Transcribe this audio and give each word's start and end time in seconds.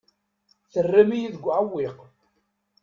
Terram-iyi 0.71 1.27
deg 1.33 1.43
uɛewwiq. 1.45 1.97